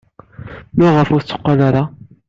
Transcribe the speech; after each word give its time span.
Maɣef 0.77 1.09
ur 1.15 1.21
tetteqqal 1.21 1.59
ara? 1.67 1.83